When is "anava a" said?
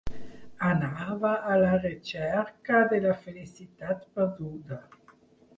0.69-1.57